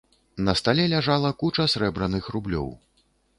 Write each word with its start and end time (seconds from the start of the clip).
На 0.45 0.53
стале 0.59 0.85
ляжала 0.93 1.31
куча 1.43 1.67
срэбраных 1.75 2.31
рублёў. 2.37 2.69